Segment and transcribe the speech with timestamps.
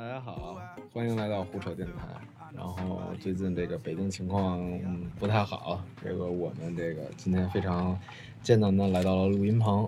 [0.00, 0.56] 大家好，
[0.94, 2.08] 欢迎来到胡扯电台。
[2.56, 4.58] 然后最近这个北京情况
[5.18, 7.94] 不太好，这个我们这个今天非常
[8.42, 9.86] 艰难的来到了录音棚。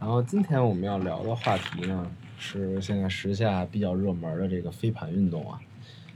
[0.00, 5.60] 然后今天我们要聊的话题呢，是现在时下比较热门的这个飞盘运动啊。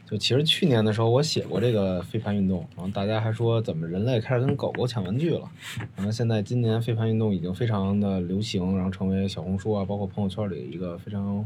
[0.06, 5.46] 就其实去年的时候我写过这个飞盘运动，然后大家还说怎么人类开始跟狗狗抢玩具了。
[5.94, 11.44] 然后现在今年飞盘运动已经非常的流行，然后成为小红书啊，包括朋友圈里一个非常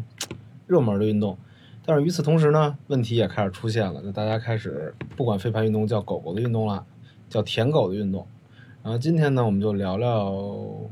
[0.69, 1.37] 热门的运动。
[1.85, 6.87] 但是与此同时呢，问题也开始出现了，就大家开始不管飞盘运动叫狗狗的运动了，
[7.29, 8.27] 叫舔狗的运动。
[8.85, 10.33] 然后今天呢，我们就聊聊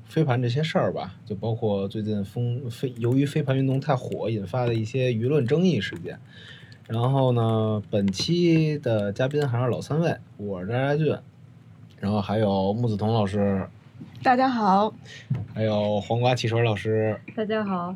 [0.05, 6.19] 飞盘这些事儿吧，就包括最近风飞由于飞盘运动太火引发的一些舆论争议事件。
[6.89, 11.17] 然后呢，本期的嘉宾还是老三位，我是张家俊，
[11.99, 13.65] 然后还有木子彤老师，
[14.23, 14.93] 大家好，
[15.55, 17.95] 还有黄瓜汽水老师，大家好。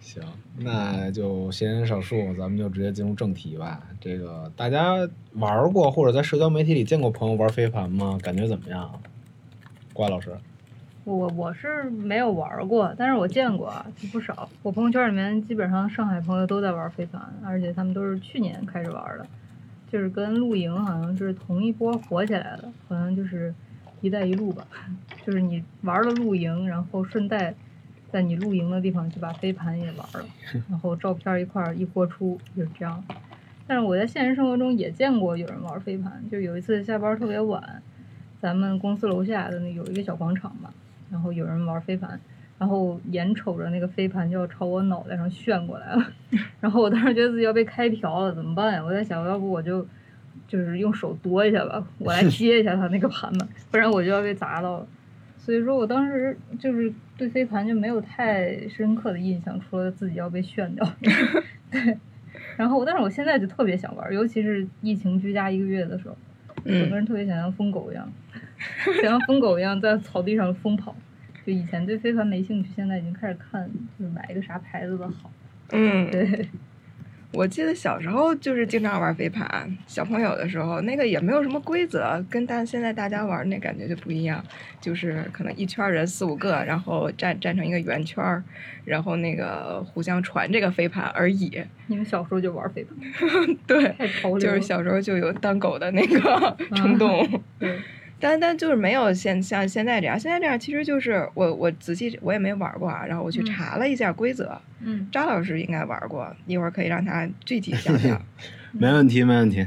[0.00, 0.22] 行，
[0.58, 3.82] 那就闲言少述，咱们就直接进入正题吧。
[4.00, 8.18] 这个大家玩过或者在社交媒体里见过朋友玩飞盘吗？
[8.22, 8.90] 感觉怎么样？
[9.92, 10.34] 瓜老师，
[11.04, 13.74] 我我是没有玩过，但是我见过
[14.12, 14.48] 不少。
[14.62, 19.26] 我朋友圈里面基本上上海朋友都在玩飞盘，而且他们都是去年开始玩的，
[19.92, 23.52] 就是跟露营好像是同一波火起来的，好像就是
[24.00, 24.66] “一带一路”吧，
[25.26, 27.54] 就是你玩了露营，然后顺带。
[28.10, 30.26] 在你露营的地方就把飞盘也玩了，
[30.70, 33.02] 然后照片一块儿一播出就是这样。
[33.66, 37.82] 但是我在现实生活中也见过有人玩飞盘，就有一次下班特别晚，
[38.40, 40.70] 咱们公司楼下的那有一个小广场嘛，
[41.10, 42.18] 然后有人玩飞盘，
[42.58, 46.06] 然后眼瞅着那个飞盘就要朝我脑袋上旋过来了，
[46.60, 48.82] 然后我当时觉得自己要被开瓢了，怎么办呀？
[48.82, 49.86] 我在想，要不我就
[50.46, 54.86] 就是用手夺一下吧，我来接一下他那个盘吧，不然我就要被砸到了。
[55.48, 60.86] 所以说我当时就是对飞盘就没有太深刻的印象，除了自己要被炫掉。
[61.72, 61.96] 对，
[62.58, 66.14] 然后但是我现在就特别想玩，尤其是疫情居家一个月的时候，
[66.66, 68.12] 整个人特别想像疯狗一样，
[69.00, 70.94] 想像疯狗一样在草地上疯跑。
[71.46, 75.32] 就以前对飞盘没兴趣，现在已经开始看，就是买一个啥牌子的好。
[75.70, 76.46] 嗯，对。
[77.32, 84.42] 我记得小时候就是经常玩飞盘，小朋友的时候那个也没有什么规则，跟大现在大家玩那感觉就不一样，
[84.80, 88.42] 就是可能一圈人四五个，然后站站成一个圆圈，
[88.86, 91.62] 然后那个互相传这个飞盘而已。
[91.88, 93.56] 你们小时候就玩飞盘？
[93.66, 94.08] 对，太。
[94.38, 97.42] 就是小时候就有当狗的那个 冲动。
[97.58, 97.78] 对。
[98.20, 108.20] 但但就是没有现像现在这样，现在这样其实就是我我仔细我也没玩过啊，然后我去查了一下规则，嗯，张老师应该玩过，一会儿可以让他具体讲讲。
[108.72, 109.64] 没问题，没问题。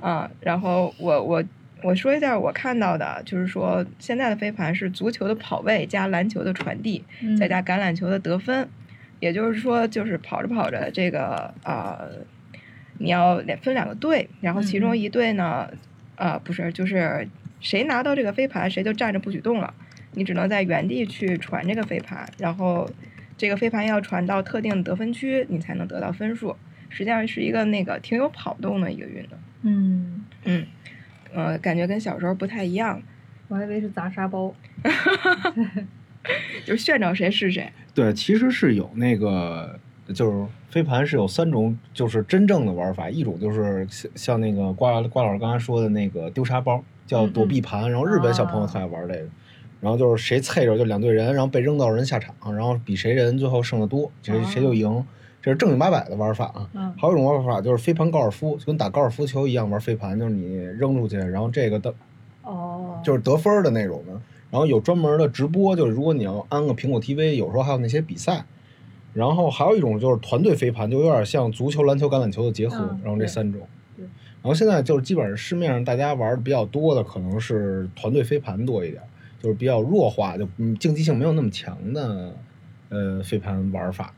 [0.00, 1.44] 啊，然后我我
[1.82, 7.04] 我说一下我看到的，就是说现在的飞盘是足球的跑位加篮球的传递，
[7.38, 8.68] 再加橄榄球的得分，
[9.20, 12.00] 也就是说就是跑着跑着这个啊，
[12.98, 15.70] 你要两分两个队，然后其中一队呢，
[16.16, 17.28] 啊不是就是。
[17.60, 19.74] 谁拿到这个飞盘，谁就站着不许动了。
[20.12, 22.88] 你只能在原地去传这个飞盘，然后
[23.36, 26.56] 这个飞盘要传到特定得分区，你才能得到分数。
[26.88, 29.38] 实际上是一个那个挺有跑动的一个运动。
[29.62, 30.66] 嗯嗯，
[31.34, 33.02] 呃，感觉跟小时候不太一样。
[33.48, 34.54] 我还以为是砸沙包，
[36.64, 37.70] 就炫着谁是谁。
[37.94, 39.78] 对，其实是有那个，
[40.14, 43.10] 就是飞盘是有三种，就是真正的玩法。
[43.10, 46.82] 一种就是像像那个瓜瓜老师刚才说的那个丢沙包。
[47.06, 49.28] 叫躲避盘，然后日本小朋友特爱玩这个，
[49.80, 55.04] 然后就是谁菜着就两队人，然后被扔到人下场，然后比谁人最后剩的多，谁谁就赢，
[55.40, 56.68] 这是正经八百的玩法啊。
[56.98, 61.94] 还有一种玩法就是飞盘高尔夫，就跟打高尔夫球一样玩飞盘，就是你扔出去，然后这个的，
[62.42, 64.12] 哦，就是得分的那种的。
[64.50, 68.44] 然后有专门的直播，就是如果你要安个苹果 TV，有时候还有那些比赛。
[69.12, 72.98] 然后还有一种就是团队飞盘，就有点像足球、篮球、橄榄球的结合。
[73.02, 73.62] 然后这三种。
[74.46, 79.02] 然后现在就是基本上市面上大家玩的比较多的可能是团队飞盘多一点，
[79.42, 82.32] 就是比较弱化，就嗯竞技性没有那么强的
[82.88, 84.14] 呃飞盘玩法。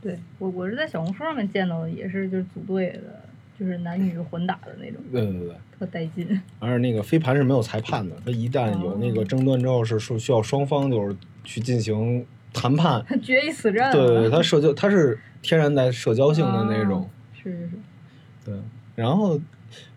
[0.00, 3.24] 对我我是在小红书上面见到的，也是就是组队的，
[3.58, 5.02] 就是男女混打的那种。
[5.10, 5.54] 对对对。
[5.76, 6.40] 特带劲。
[6.60, 12.24] 而且那个飞盘是没有裁判的，它一旦有那个争端之后，是需需要双方就是去进行
[12.54, 13.04] 谈判。
[13.20, 13.90] 决一死战。
[13.90, 17.10] 对对对，它社交它是天然带社交性的那种。
[17.34, 17.70] 是是是。
[18.50, 18.58] 对，
[19.04, 19.40] 然后，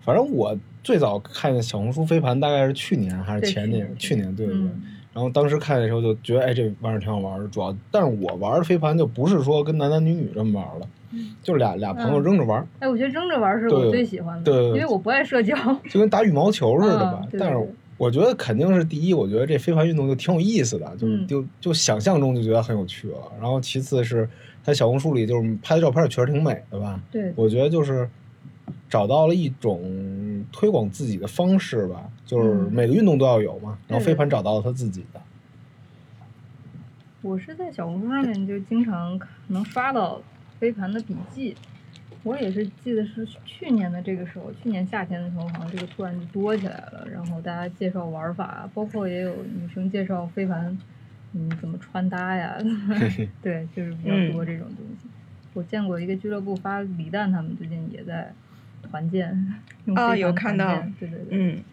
[0.01, 3.89] 反正我最早看小红书飞盘大概是去年还是前年？
[3.97, 4.69] 去年对对对。
[5.13, 7.47] 然后当时看的时候就觉得，哎，这玩意儿挺好玩的。
[7.49, 10.87] 主要，但是我玩的飞盘就不是说跟男男女女这么玩的，
[11.43, 12.67] 就俩俩朋友扔着玩。
[12.79, 15.55] 哎，我觉得扔着玩是我最喜欢的，对，因为我不爱社交。
[15.87, 17.21] 就跟打羽毛球似的吧？
[17.37, 17.67] 但是
[17.97, 23.17] 我觉得肯定是第一，我觉得这飞盘运动就挺有意思的，就是嗯就就想象中就觉得很有趣了。
[23.39, 24.27] 然后其次是
[24.65, 28.09] 他小红书里就是拍的照片确实挺美的吧，对，我觉得就是
[28.93, 33.75] 找到了一种推广自己的方式吧，就是嗯每个运动都要有嘛。
[33.87, 35.19] 然后飞盘找到了他自己的，
[37.23, 40.21] 我是在小红书上面就经常能刷到
[40.59, 41.55] 飞盘的笔记，
[42.21, 50.77] 我也是记得是去年的这个时候，去年夏天的时候，好像这个突然就多起来了，然后大家介绍玩法，包括也有女生介绍飞盘，
[51.33, 52.55] 嗯，怎么穿搭呀，
[53.41, 55.07] 对，就是比较多这种东西。
[55.55, 58.31] 我见过一个俱乐部发李诞他们最近也在
[58.83, 59.35] 团建，
[59.85, 60.83] 用啊有看到。
[60.99, 61.63] 对对对，嗯，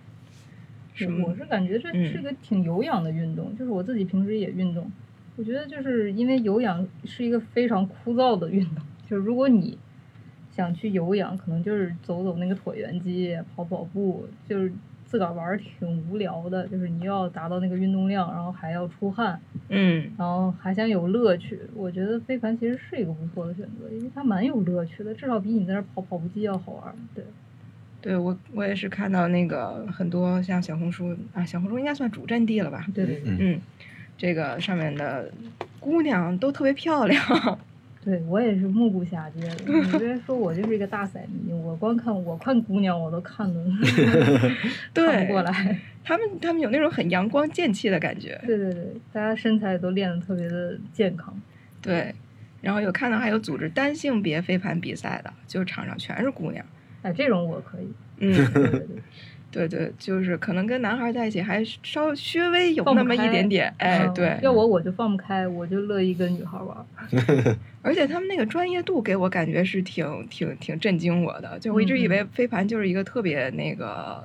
[0.95, 2.13] 是我是感觉这嗯。
[2.13, 4.91] 是个挺有氧的运动，就是我自己平时也运动，
[5.37, 9.77] 我觉得就是因为有氧是一个非常枯燥的运动，就是如果你
[10.51, 14.73] 想去有氧，可能就是走走那个椭圆机、跑跑步，就是
[15.11, 21.59] 自个儿玩儿挺无聊的，就是你要达到那个运动量，然后还要出汗，嗯，然后还想有乐趣。
[21.75, 26.95] 我觉得飞盘其实是一个不错的选择，因为它蛮有乐趣的，至少比你在那儿跑跑步机要好玩。
[27.13, 27.25] 对，
[28.01, 32.87] 对我我也是看到那个很多像小红书啊，小红书应该算主阵地了吧？
[32.95, 33.33] 对对对。
[33.33, 33.61] 嗯嗯，
[34.17, 35.29] 这个上面的
[35.81, 37.59] 姑娘都特别漂亮，
[38.03, 39.73] 对我也是目不暇接的。
[39.73, 43.63] 你别说我就是一个大色迷，我光看我看姑娘我都看的
[44.95, 45.79] 看不过来。
[46.03, 51.39] 他们他们有那种很阳光剑气的感觉，对对对，大家身材都练得特别的健康。
[51.83, 52.15] 对。
[52.63, 56.63] 然后有看到还有组织单性别飞盘比赛的，就是场上全是姑娘，
[57.01, 57.89] 哎，这种我可以。
[58.19, 58.87] 嗯，对对对，
[59.51, 67.57] 对对，就是可能跟男孩在一起还稍微稍微有那么一点点，哎，嗯对，要我我就放不开，我就乐意跟女孩玩儿。
[67.83, 74.23] 而且他们那个专业度给我感觉是挺挺挺震惊我的，就我一直以嗯为飞盘就是一个特别那个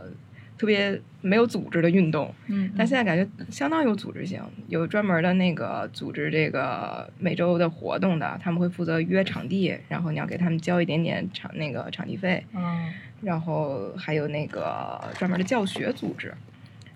[0.58, 12.88] 特别没有组织的运动，嗯，但现在感觉相当有组织性，有专门的那个组织这个每周的活动的，他们会负责约场地，然后你要给他们交一点点场那个场地费，啊，
[13.22, 16.34] 然后还有那个专门的教学组织，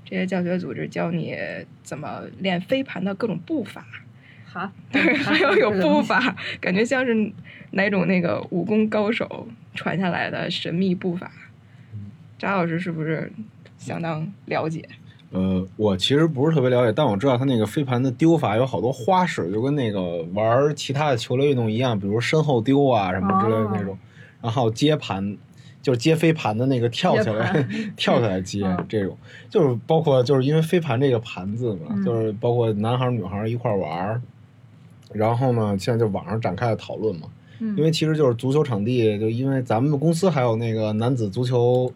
[0.06, 1.36] 这些教学组织教你
[1.83, 3.86] 怎么练飞盘的各种步伐。
[4.51, 6.01] 哈， 对，还要有步步。
[6.01, 7.31] 法，感觉像是
[7.71, 11.31] 哪种那个武功高手传下来的神秘步伐。
[12.39, 13.31] 张老师是不是
[13.77, 14.83] 相当了解？
[15.31, 23.95] 呃，我其实不是特别了解，但我知道他那个飞盘的丢法有好多花式，就跟那个玩其他的球类运动一样，比如身后丢啊什么之类的那种，
[24.42, 25.38] 然后接盘，
[25.81, 29.17] 就是接飞盘的那个跳起来 跳起来接嗯这种，
[29.49, 34.21] 就是包括就是因为飞盘这个盘子嘛，嗯就是包括男孩儿女孩儿一块儿玩儿，
[35.13, 37.27] 然后呢，现在就网上展开了讨论嘛，
[37.59, 41.91] 嗯，因为其实就是足球场地，就因为咱们公司还有那个男子足球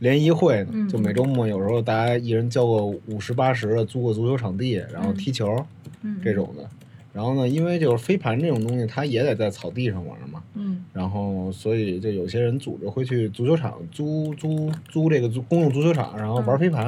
[0.00, 5.64] 联谊会呢，嗯就每周末有时候大家一人交个五十八十的租个足球场地，然后踢球、
[6.02, 6.68] 嗯这，种的。
[7.12, 10.57] 然后呢，因为就是飞盘这种东西，它也得在草地上玩嘛，嗯
[10.98, 16.86] 然后所以就有些人组织会去足球场租租租这个租公用足球场，然后玩飞盘。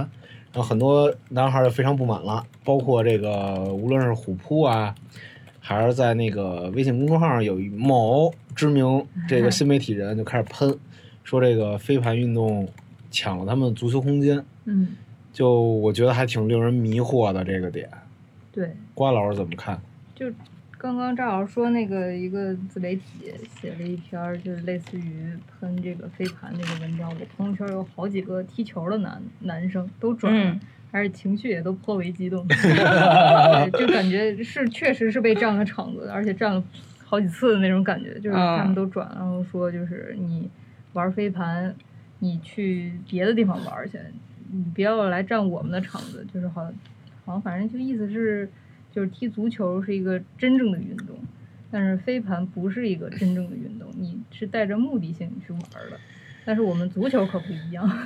[0.52, 4.92] 然后很多男孩就非常不满了，包括这个无论是虎扑啊，
[5.60, 10.76] 还是在那个微信公众号上有某知名这个新媒体人就开始喷，
[11.22, 12.68] 说这个飞盘运动
[13.12, 14.88] 抢了他们足球空间，嗯，
[15.32, 17.88] 就我觉得还挺令人迷惑的这个点。
[18.50, 19.80] 对，瓜老师怎么看？
[20.16, 20.26] 就
[20.80, 30.50] 刚刚赵老师说那个一个自媒体写了一篇儿，就是类似于喷这个飞盘那个文章，我朋友圈有好几个踢球的男男生都转了。
[30.52, 30.60] 嗯
[30.92, 32.44] 而且情绪也都颇为激动，
[33.78, 36.60] 就感觉是确实是被占了场子，而且占了
[37.04, 40.50] 好几次的那种感觉，就是他们都转，然后说就是你
[40.94, 41.72] 玩飞盘，
[42.18, 44.00] 你去别的地方玩去，
[44.50, 46.64] 你不要来占我们的场子，就是好，
[47.24, 48.50] 好像反正就意思是，
[48.90, 51.18] 就是踢足球是一个真正的运动，
[51.70, 55.98] 但是飞盘不是一个真正的运动，你是带着目的性去玩的，
[56.44, 57.88] 但是我们足球可不一样。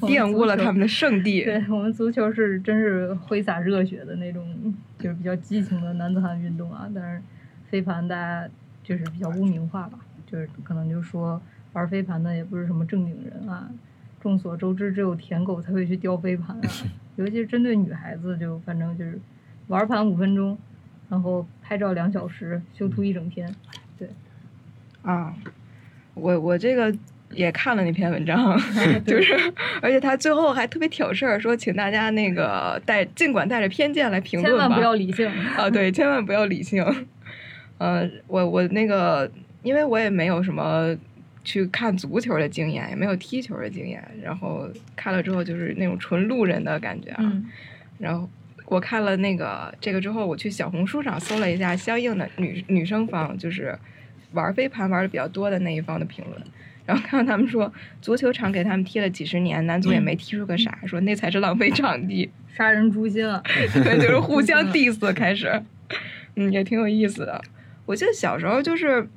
[0.00, 1.44] 玷污了他们的圣地。
[1.44, 6.90] 对我们足球是真是挥洒热血的那种，就是比较激情的男子汉运动啊。
[6.94, 7.22] 但是
[7.70, 8.48] 飞盘大家
[8.82, 11.40] 就是比较污名化吧，就是可能就说
[11.72, 13.70] 玩飞盘的也不是什么正经人啊。
[14.20, 16.68] 众所周知，只有舔狗才会去叼飞盘啊，
[17.16, 19.18] 尤其是针对女孩子，就反正就是
[19.68, 20.56] 玩盘五分钟，
[21.08, 23.54] 然后拍照两小时，修图一整天。
[23.98, 24.08] 对
[25.02, 25.34] 啊，
[26.14, 26.94] 我我这个
[27.30, 28.58] 也看了那篇文章，
[29.06, 29.34] 就是
[29.80, 35.28] 而且他最后还特别挑事儿，说请大家那个带尽管带着偏见来评论吧，千万不要理性。
[35.56, 36.84] 啊，对，千万不要理性。
[37.78, 39.30] 呃，我我那个，
[39.62, 40.94] 因为我也没有什么
[41.42, 44.02] 去看足球的经验，也没有踢球的经验。
[44.22, 47.18] 然后看了之后，就是那种纯路人的感觉啊。
[47.20, 47.46] 嗯
[47.98, 48.28] 然后
[48.66, 53.78] 我看了那个这个之后，我去小红书上搜了一下相应的女女生方，就是
[54.32, 56.42] 玩飞盘玩的比较多的那一方的评论。
[56.84, 62.28] 然后看到他们说，足球场给他们踢了几十年，男足也没踢出个啥，说那才是浪费场地。
[62.54, 63.42] 杀人诛心啊！
[63.72, 65.62] 对，就是互相 diss 开始，
[66.34, 67.40] 嗯，也挺有意思的。
[67.86, 69.08] 我记得小时候就是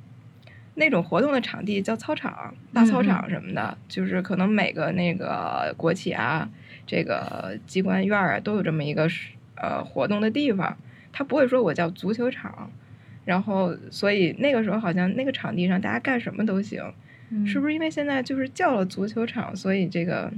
[0.76, 6.48] 那种活动的场地叫操场、大操场什么的，就是可能每个那个国企啊、
[6.86, 10.76] 这个机关院儿啊都有这么一个是呃活动的地方，
[11.12, 12.70] 他不会说我叫足球场。
[13.24, 16.80] 然后，所以那个时候好像那个场地上大家干什么都行，
[17.44, 17.72] 是不是？
[17.72, 20.32] 是因为现在就是叫了足球场，所以这个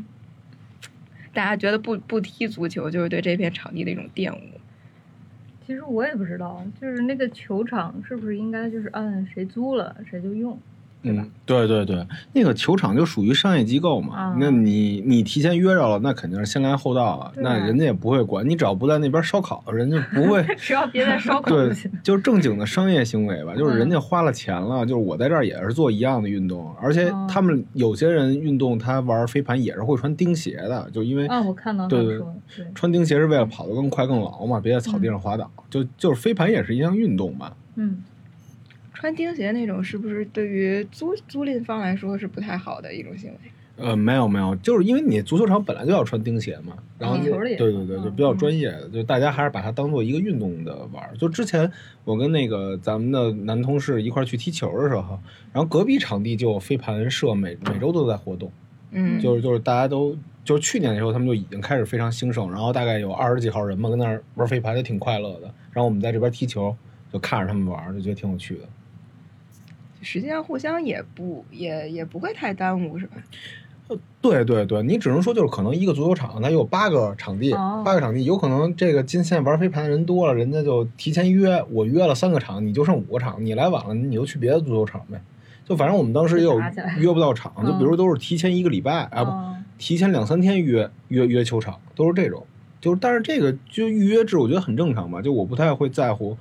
[1.34, 4.40] 大家觉得不不踢足球就是对这片场地的一种玷污？
[5.66, 10.58] 其实我也不知道，就是那个球场是不是应该就是按谁租了谁就用？
[11.00, 14.16] 对吧嗯，对对对，那个球场就属于商业机构嘛。
[14.16, 17.24] 啊那你你提前约着了，那肯定是先来后到了。
[17.26, 20.42] 啊那人家也不会管你，只要不在那边烧烤，人家不会。
[20.58, 32.20] 只要别在烧烤对就是正经的商业行为吧，就是嗯人家花了钱了，就是我在这儿也是做一样的运动，而且哦他们有些人运动，他玩飞盘也是会穿钉鞋的，就因为啊，我看到他对对，
[32.74, 35.48] 穿钉鞋是为了跑得更快更牢嘛，别在草地上滑倒。
[35.70, 37.52] 就就是飞盘也是一项运动嘛。
[37.76, 38.02] 嗯，
[38.98, 43.38] 穿钉鞋那种是不是对于租租赁方来说是不太好的一种行为？
[43.76, 51.16] 呃，没有没有，就是因为你足球场本来就要穿钉鞋嘛，然后对对对，嗯就比较专业的，就大家还是把它当做一个运动的玩儿。
[51.16, 51.70] 就之前
[52.02, 55.16] 我跟那个咱们的男同事一块儿去踢球的时候，
[55.52, 58.50] 然后隔壁场地就有飞盘社，每每周都在活动，
[58.90, 65.42] 嗯，就是就是大家都就是去年的时候他们就已经开始非常兴盛，然后大概有二十几号人嘛，跟那儿玩飞盘就挺快乐的。
[65.70, 66.76] 然后我们在这边踢球，
[67.12, 68.62] 就看着他们玩儿，就觉得挺有趣的。
[70.10, 73.16] 实际上互相也不也也不会太耽误，是吧？
[74.22, 85.20] 对对对，你只能说就是可能一个足球场它有八个场地，哦八个场地，有可能这个今现在玩飞盘的人多了，人家就提前约，我约了三个场，你就剩五个场，你来晚了你就去别的足球场呗。
[85.66, 86.58] 就反正我们当时也有
[86.96, 92.46] 约不到场， 就比如嗯都是提前一个礼拜啊不，哦提前两三天约约约球场，都是这种。
[92.80, 96.38] 就是但是这个就预约制，我觉得很正常吧，就我不太会在乎。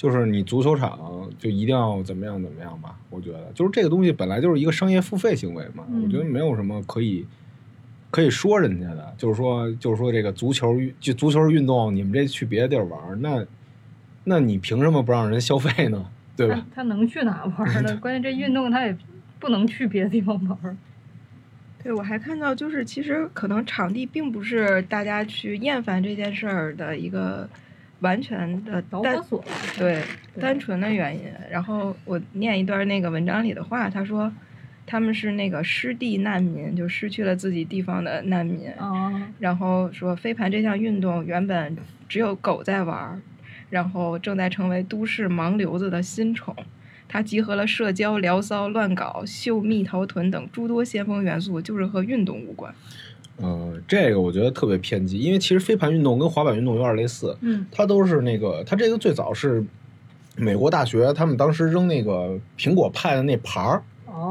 [0.00, 2.96] 就是你足球场就一定要怎么样怎么样吧？
[3.10, 7.26] 我觉得就是这个东西本来就是一个商业付费行为嘛，嗯我觉得没有什么可以
[8.10, 9.14] 可以说人家的。
[9.18, 13.44] 就是说，就是说这个足球就足球运动，你们这去别的地儿玩，那
[14.24, 16.02] 那你凭什么不让人消费呢？
[16.34, 16.82] 对吧他？
[16.84, 17.94] 能去哪玩呢？
[18.00, 18.96] 关键这运动他也
[19.38, 20.78] 不能去别的地方玩。
[21.82, 27.46] 对，我还看到，就是其实可能场地并不是大家去厌烦这件事儿的一个
[28.00, 29.44] 完全的单导火索。
[29.78, 30.02] 对
[30.34, 31.24] 对单纯的原因。
[31.50, 34.32] 然后我念一段那个文章里的话，他说
[34.86, 38.70] 他们是那个失地难民，就失去了自己地方的难民。
[38.78, 41.76] 哦，然后说飞盘这项运动原本
[42.08, 43.20] 只有狗在玩，
[43.70, 46.56] 然后正在成为都市盲流子的新宠。
[47.12, 52.72] 它集合了社交、聊骚、乱搞、秀蜜桃臀等诸多先锋元素，就是和运动无关。
[53.40, 59.64] 呃，这个我觉得特别偏激，因为其实飞盘运动跟滑板运动有点类似，嗯它都是那个，它这个最早是
[60.36, 63.80] 美国大学他们当时扔那个苹果派的那牌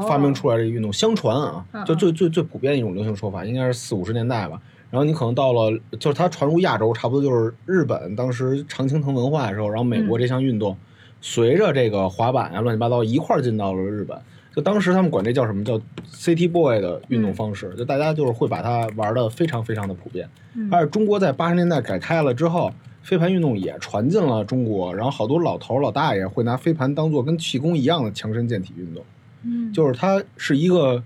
[0.08, 0.92] 发明出来这个运动。
[0.92, 4.60] 相传啊嗯，就最最最普遍的一种流行说法，应该是四五十年代吧。
[4.90, 10.76] 然后你可能到了，就是它传入亚洲，差不多就是日本当时常青藤文化的时候，然后美国这项运动、
[11.20, 14.18] 随着这个滑板啊乱七八糟一块儿进到了日本。
[14.60, 15.80] 就当时他们管这叫什么叫
[16.12, 20.28] City Boy 的运动方式，就大家就是会把它玩的非常非常的普遍。
[20.54, 22.70] 嗯而中国在八十年代改开了之后，
[23.02, 29.02] 飞盘运动也传进了中国，然后好多老头儿老大爷会拿飞盘当做跟气功一样的强身健体运动，
[29.44, 31.02] 嗯就是它是一个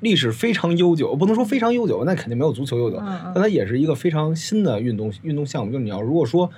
[0.00, 2.96] 历史非常悠久，不能说非常悠久，那肯定没有足球悠久，
[3.32, 5.72] 但它也是一个非常新的运动运动项目。
[5.72, 6.50] 就你要如果说。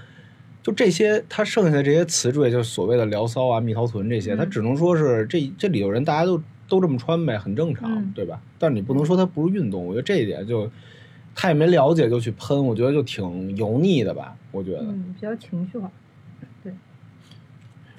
[0.63, 8.41] 就这些，他剩下的这些词缀，就是所谓的聊骚啊、蜜桃臀这些，嗯它只能说是这这里头人大家都都这么穿呗，很正常，嗯对吧？
[8.59, 10.71] 但是你不能说它不是运动，我觉得这一点就
[11.35, 14.81] 他也没了解就去喷，我觉得就挺油腻的吧，我觉得。
[14.83, 15.91] 嗯，比较情绪化，对，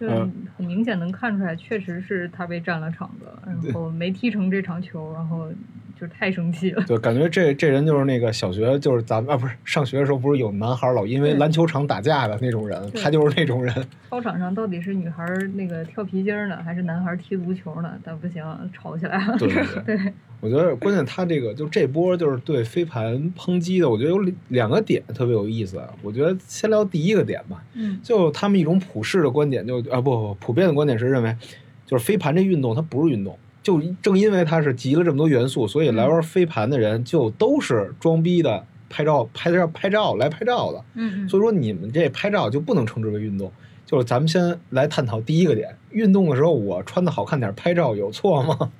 [0.01, 5.47] 对，嗯很明显能看出来，确实是他被占了场子，然后没踢成这场球，然后
[5.99, 6.83] 就太生气了。
[6.87, 13.73] 对感觉这这人就是那个小学，就是咱们啊，不是上学的时候，不是有男孩儿老因为篮球场打架的那种人，他就是那种人。
[14.09, 17.93] 操场上到底是女孩儿那个跳皮筋儿呢，还是男孩儿踢足球呢？
[18.03, 18.43] 但不行，
[18.73, 19.37] 吵起来了。
[19.37, 24.19] 对对对对， 我觉得关键他这个就这波就是对飞盘抨击的，我觉得有
[24.49, 25.77] 两个点特别有意思。
[25.77, 31.33] 啊我觉得先聊第一个点吧，嗯就他们一种普世的观点，就啊不不普遍的观点是认为，
[31.85, 40.83] 就是飞盘这运动它不是运动，就正因为它是集了这么多元素，所以来玩飞盘的人就都是装逼的，拍照拍照拍照来拍照的。
[40.95, 43.51] 嗯所以说你们这拍照就不能称之为运动。
[43.85, 48.71] 就是咱们先来探讨第一个点，运动的时候我穿的好看点拍照有错吗？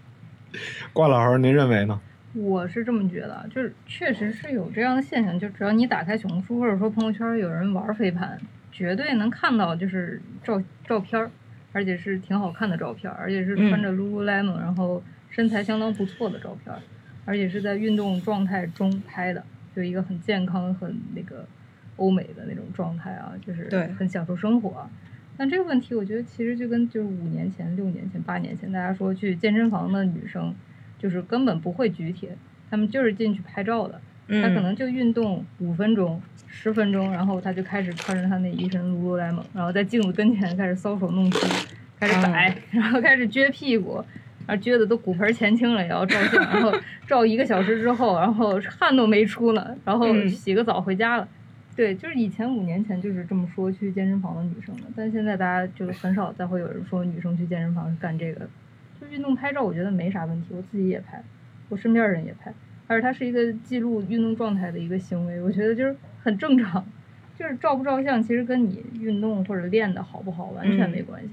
[0.93, 2.00] 瓜老师，您认为呢？
[2.34, 8.39] 我是这么觉得，就是确实是有这样的现象，就只要你打开小红书或者说朋友圈有人玩飞盘，
[8.72, 11.29] 绝对能看到就是照照片儿，
[11.74, 16.81] 而且是挺好看的照片儿，而且是穿着 lululemon，、然后身材相当不错的照片儿，
[17.25, 19.43] 而且是在运动状态中拍的，
[19.75, 21.46] 就一个很健康、很那个
[21.98, 24.89] 欧美的那种状态啊，就是对很享受生活。
[25.42, 30.54] 但这个问题，我觉得其实就跟就是五年前、六年前、八年前，大家说去健身房的女生，
[31.00, 32.38] 就是根本不会举铁，
[32.70, 34.00] 她们就是进去拍照的。
[34.28, 41.40] 她可嗯能就运动五分钟、十分钟，然后她就开始穿着她那一身 lululemon，然后在镜子跟前开始搔首弄姿，
[42.00, 43.96] 开始摆，然后开始撅屁股，
[44.46, 46.72] 然后撅的都骨盆前倾了，也要照相，然后
[47.08, 51.28] 照一个小时之后，然后汗都没出呢，然后嗯洗个澡回家了。
[51.82, 58.48] 对，就是以前五年前就是这么说去健身房的女生的，但现在大家就是很少再会有人说女生去健身房是干这个。
[59.02, 61.24] 就运动拍照，我觉得没啥问题，我自己也拍，
[61.70, 62.54] 我身边人也拍，
[62.86, 66.86] 而且它是一个记录运动状态的一个行为，我觉得就是很正常。
[67.36, 71.30] 就是照不照相，其实跟你运动或者练的好不好完全没关系。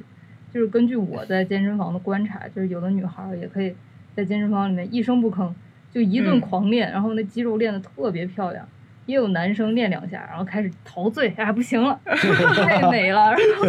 [0.50, 3.74] 就是根据我在健身房的观察，就是有的女孩儿也可以
[4.14, 5.52] 在健身房里面一声不吭
[5.92, 8.66] 就一顿嗯狂练，然后那肌肉练得特别漂亮。
[9.08, 13.64] 也有男生练两下，然后开始陶醉，哎，不行了， 太美了，然 后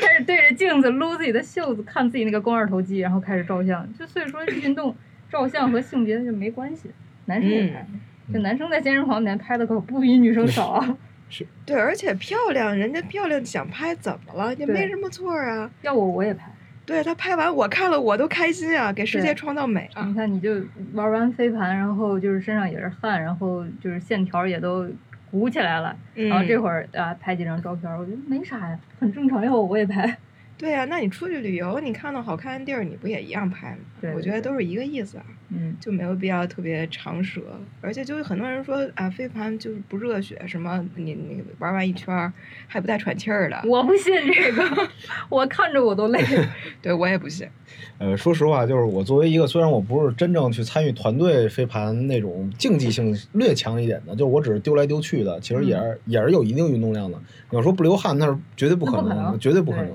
[0.00, 3.86] 开始对着镜子撸自己的袖子，看自己那个肱二头肌，然后开始照相。
[3.92, 4.96] 就所以说，运动
[5.30, 6.90] 照相和性别就没关系，
[7.26, 7.86] 男生也拍。
[8.32, 10.96] 就男生在健身房里面拍的可不比女生少啊。
[11.28, 14.54] 是对，而且漂亮，人家漂亮想拍怎么了？
[14.54, 15.70] 也没什么错啊。
[15.82, 16.50] 要我我也拍。
[16.88, 20.14] 对他拍完我看了我都开心啊，给世界创造美啊你。
[20.14, 20.54] 看，你就
[20.94, 24.88] 玩完飞盘，然后就是身上也是汗，然后就是线条也都
[25.30, 29.44] 鼓起来了，然后这嗯会儿啊拍几张照片，我觉得没啥呀，很正常。
[29.44, 30.16] 要我我也拍。
[30.56, 33.78] 对呀、那你出去旅游，你看到好看的地儿，你不也一样拍吗？
[34.00, 37.40] 对我觉得都是一个意思啊，嗯，就没有必要特别长舌。
[37.80, 42.32] 而且就是很多人说啊，飞盘就是不热血，什么你你玩完一圈
[42.66, 43.60] 还不带喘气儿的。
[43.64, 44.88] 我不信这个，
[45.30, 46.22] 我看着我都累。
[46.82, 47.48] 对我也不信。
[47.98, 57.18] 呃，说实话，就是我作为一个虽然我不是真正去参与团队飞盘那种竞技性略强一点的，就是我只是丢来丢去的，其实也是、也是有一定运动量的。
[57.50, 59.90] 你要说不流汗，那是绝对不可能的，那不可能绝对不可能。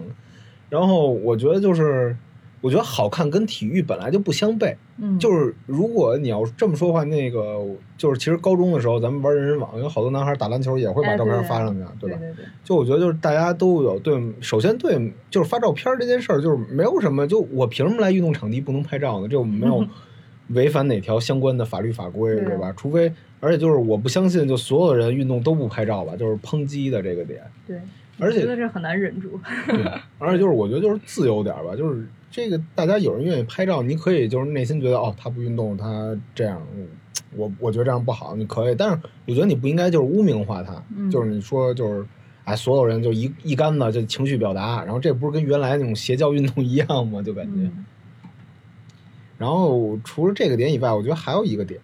[0.69, 2.15] 然后我觉得就是，
[2.63, 4.73] 我觉得好看跟体育本来就不相悖。
[4.97, 7.59] 嗯，就是如果你要这么说话，那个
[7.97, 11.83] 就是其实高中的时候咱们玩人人网，有好多男孩打篮球也会把照片发上去？
[11.99, 19.27] 对对对，就我觉得就是大家都有对，首先对就是发照片这件事儿，就是没有什么，就我凭什么来运动场地不能拍照呢？
[19.27, 19.85] 这我没有
[20.49, 22.71] 违反哪条相关的法律法规，对吧？
[22.77, 27.41] 除非，而且就是我不相信，就所有人运动都不拍照吧，就是抨击的这个点。
[27.67, 27.77] 对，
[28.19, 29.39] 而且我觉得这很难忍住。
[29.67, 29.83] 对，
[30.19, 36.87] 而且就是我觉得就是自由点吧，就是这个大家有人愿意拍照，你可以就是内心觉得哦，他不运动，他这样，嗯
[37.35, 42.03] 我我觉得这样不好，你可以，但是我觉得你不应该就是污名化他，嗯就是你说就是。
[42.45, 47.21] 哎，所有人就一一竿子就情绪表达，然后这不是跟原来那种邪教运动一样吗？
[47.21, 47.61] 就感觉。
[47.61, 47.85] 嗯
[49.37, 51.79] 然后除了这个点以外，我觉得还有一个点，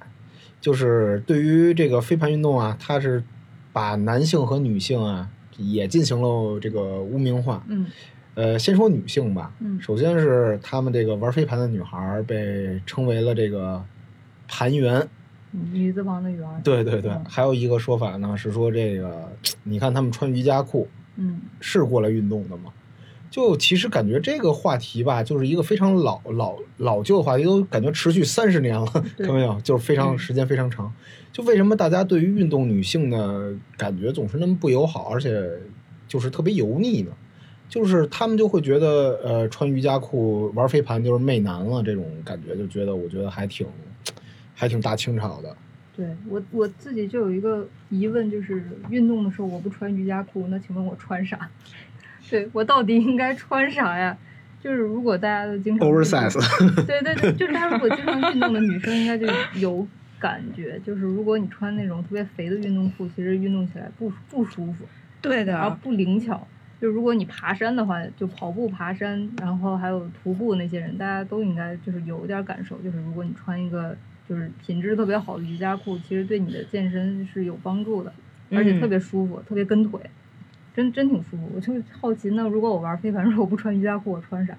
[0.59, 3.23] 就是对于这个飞盘运动啊，它是
[3.71, 7.63] 把男性和女性啊也进行了这个污名化。
[7.69, 7.85] 嗯
[8.35, 9.51] 呃，先说女性吧。
[9.59, 13.83] 嗯首先是他们这个玩飞盘的女孩儿被称为了这个
[14.47, 15.07] 盘员。
[15.51, 16.47] 嗯，女字旁的圆。
[16.63, 19.31] 对对对，嗯还有一个说法呢是说这个，
[19.63, 20.87] 你看他们穿瑜伽裤
[21.17, 22.71] 嗯是过来运动的吗？
[23.31, 28.85] 就其实感觉这个话题吧，就是一个非常老老老旧的话题，都感觉持续三十年了，
[29.17, 29.59] 看到没有？
[29.61, 30.91] 就是非常嗯时间非常长。
[31.31, 35.47] 就为什么大家对于运动女性的感觉总是那么不友好，而且
[36.07, 37.11] 就是特别油腻呢？
[37.69, 43.67] 就是他们就会觉得，呃，穿瑜伽裤玩飞盘就是媚男了，这种感觉就觉得，我觉得还挺
[44.55, 45.55] 还挺大清朝的。
[45.95, 51.49] 对我我自己就有一个疑问，就是运动的时候我不穿瑜伽裤，那请问我穿啥？
[52.29, 54.17] 对我到底应该穿啥呀？
[54.61, 59.87] 就是如果大家都经常 oversize，对对对，就是大家如果经常运动的女生，应该就有
[60.19, 64.85] 感觉，就是如果你穿那种特别肥的运动裤，其实运动起来不不舒服，
[65.21, 66.47] 对的，然后不灵巧。
[66.81, 73.95] 就如果你爬山的话，就跑步、爬山，然后还有徒步那些人，大家都应该就是有一点感受，就是如果你穿一个
[74.27, 78.13] 就是品质特别好的瑜伽裤，其实对你的健身是有帮助的，
[78.51, 79.99] 而且特别舒服，特别跟腿，
[80.73, 81.51] 真真挺舒服。
[81.53, 84.55] 我就好奇，那如果我玩飞盘， 如果我不穿瑜伽裤，我穿啥？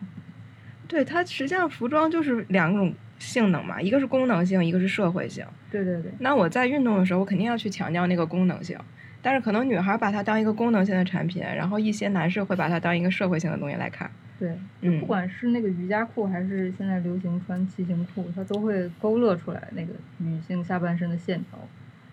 [0.87, 5.47] 对它实际上服装就是两种性能嘛，一个是功能性，一个是社会性。
[5.71, 8.77] 对对对，那我在运动的时候，我肯定要去强调那个功能性，
[9.23, 14.11] 但是可能女孩把它当一个功能性的产品，然后一些男士会把它当一个社会性的东西来看。
[14.39, 21.59] 对，就不管是那个瑜伽裤，还是现在流行穿骑行裤，它都会勾勒出来那个女性下半身的线条。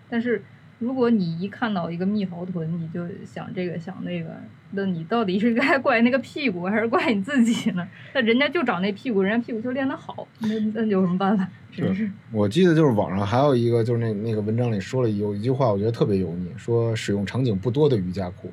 [0.09, 0.41] 但是
[0.79, 4.29] 如果你一看到一个蜜桃臀，你就想这个想那个，
[4.71, 7.87] 那你到底是该 怪那个屁股，还是怪你自己呢？
[8.13, 11.47] 那人家就长那屁股，人家屁股就练得好，那那有什么办法？
[11.75, 12.09] 真是。
[12.31, 18.51] 我记得就是网上还有一个，就是那那个文章里说了有一句话，我觉得特别油腻，说使用场景不多的瑜伽裤。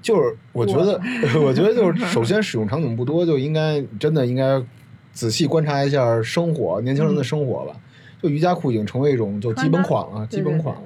[0.00, 1.00] 就是我觉得，
[1.42, 4.62] 我觉得就是首先使用场景不多，就应该真的应该
[5.12, 7.74] 仔细观察一下生活，年轻人的生活吧。
[8.22, 10.82] 就瑜伽裤已经成为一种就基本款了，基对对本款了。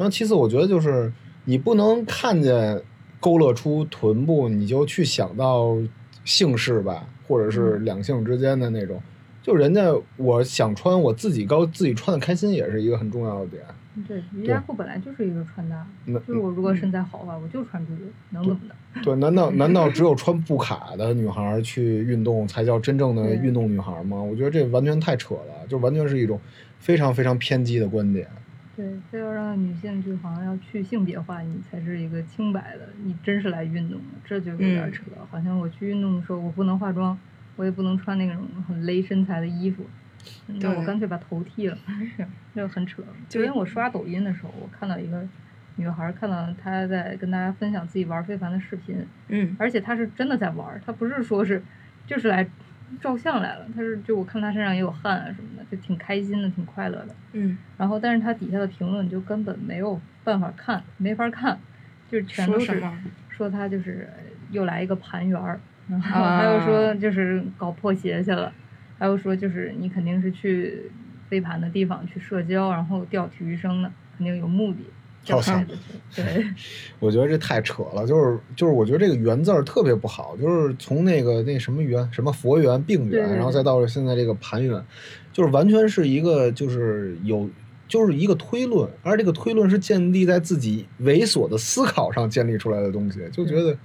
[0.00, 1.12] 然后其次，我觉得就是
[1.44, 2.80] 你不能看见
[3.20, 5.76] 勾勒出臀部，你就去想到
[6.24, 8.98] 姓氏吧，或者是嗯两性之间的那种。
[9.42, 13.62] 就人家我想穿，我自己高自己穿的开心，也是一个很重要的点。
[14.08, 19.02] 对，瑜伽裤本来就是一个穿搭，那就是我如果身材好的话，我就穿这个，能怎么的？
[19.02, 24.16] 对，难道难道只有穿布卡的女孩儿去运动才叫真正的运动女孩儿吗？
[24.16, 26.40] 我觉得这完全太扯了，就完全是一种
[26.78, 28.26] 非常非常偏激的观点。
[28.80, 35.02] 对，非要让女性就好像要去性别化，你才是一个清白的，你真是来运动的，这就有点嗯扯。
[35.30, 37.18] 好像我去运动的时候，我不能化妆，
[37.56, 39.84] 我也不能穿那种很勒身材的衣服，
[40.46, 41.76] 那我干脆把头剃了，
[42.56, 43.02] 就很扯。
[43.28, 45.28] 就昨天我刷抖音的时候，我看到一个
[45.76, 51.62] 女孩儿，看到她在跟大家分享自己玩非凡的视频，嗯而且她是真的在玩儿，她不是说是
[52.06, 52.48] 就是来
[53.00, 57.14] 照相来了，他是就我看他身上也有汗啊什么的，就挺开心的，挺快乐的。
[57.32, 61.58] 嗯，然后，但是他底下的评论就根本没有办法看，没法看，
[62.10, 62.80] 就是全都是
[63.28, 64.08] 说他就是
[64.50, 68.52] 又来一个盘圆儿，然后啊还有说就是搞破鞋去了，
[68.98, 70.90] 还有说就是你肯定是去
[71.28, 74.84] 飞盘的地方去社交，然后钓体育生的，肯定有目的。
[75.28, 75.78] 好像钓孩子
[76.10, 76.46] 去对，
[76.98, 84.82] 我觉得这太扯了，就是就是，我觉得这个“圆”字儿特别不好，就是从那个那什么圆，什么佛缘、病缘，然后再到现在这个盘缘，
[85.32, 87.48] 就是完全是一个就是有
[87.86, 93.76] 就是一个推论，而这个推论是建立在自己猥琐的思考上建立出来的东西，就觉得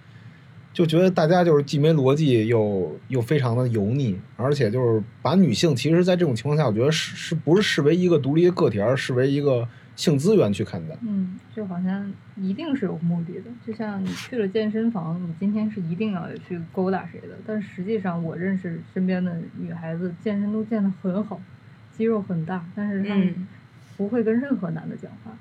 [0.73, 10.95] 就觉得大家就是既没逻辑又又非常的油腻，而且就是把女性其实，在这种情况下，我觉得是是不是视为一个独立的个体，而视为一个性资源去看待。
[11.01, 21.41] 嗯，就好像一定是有目的的，就像你去了健身房，你今天是一定要去勾搭谁的，但实际上我认识身边的女孩子，健身都健得很好，
[21.91, 23.47] 肌肉很大，但是她们嗯，
[23.95, 25.31] 不会跟任何男的讲话。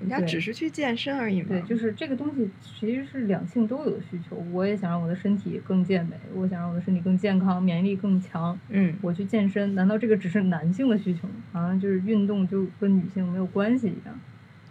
[0.00, 1.48] 人家只是去健身而已嘛。
[1.48, 4.36] 对，就是这个东西其实是两性都有的需求。
[4.52, 8.58] 我也想让我的身体更健美，我想让我的身体更健康，免疫力更强。
[8.68, 11.34] 嗯，我去健身，难道这个只是男性的需求吗？
[11.52, 14.20] 好像就是运动就跟女性没有关系一样。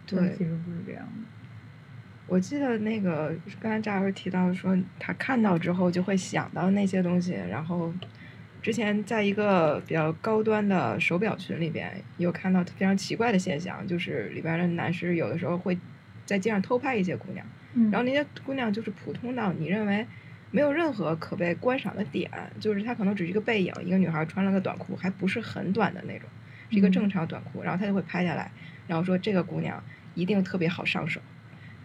[0.06, 1.28] 对其实不是这样的。
[2.28, 7.92] 我记得那个刚才扎老师提到说，他看到之后就会想到那些东西，然后
[8.66, 15.78] 之前在一个比较高端的手表群里边，有看到非常奇怪的现象，就是里边的男士有的时候会
[16.24, 17.92] 在街上偷拍一些姑娘，嗯。
[17.92, 20.04] 然后那些姑娘就是普通到你认为
[20.50, 26.28] 没有任何可被观赏的点，就是她可能只是一个背影，一个女孩穿了个短裤，还不是很短的那种，
[26.68, 26.90] 是一个嗯。
[26.90, 28.50] 正常短裤，然后他就会拍下来，
[28.88, 29.80] 然后说这个姑娘
[30.16, 31.20] 一定特别好上手，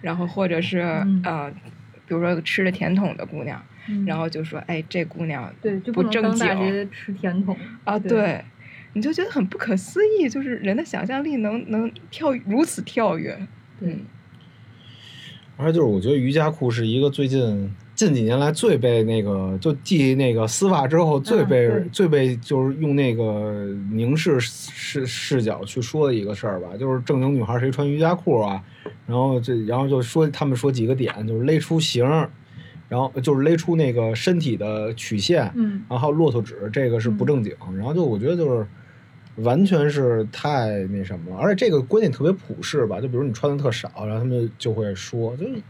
[0.01, 1.21] 然后或者是、嗯。
[1.23, 1.51] 呃，
[2.07, 7.55] 比如说吃了甜筒的姑娘，嗯然后就说哎这姑娘对，就不正经吃甜筒。
[7.83, 8.09] 啊，对。
[8.09, 8.45] 对，
[8.93, 13.35] 你就觉得很不可思议，就是人的想象力能能跳如此跳跃，
[13.79, 13.89] 对。
[13.89, 13.99] 嗯，
[15.57, 21.83] 而且就是我觉得瑜伽裤是一个最近近几年来最被那个就继那个丝袜之后最被、对。
[21.91, 28.61] 最被就是用那个凝视视视角去说的一个事儿吧，就是正经女孩谁穿瑜伽裤啊，
[29.07, 32.29] 然后这然后就说他们说几个点，就是勒出形儿，
[32.91, 37.55] 然后就是勒出那个身体的曲线，嗯，然后还有骆驼纸，这个是不正经。
[37.77, 38.67] 然后就我觉得就是
[39.37, 45.61] 完全是太那什么了，而且这个观点特别普世吧，就比如你穿的特少，然后他们就会说，就是